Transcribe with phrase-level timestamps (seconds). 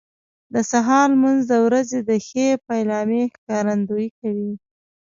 [0.53, 4.53] د سهار لمونځ د ورځې د ښې پیلامې ښکارندویي کوي.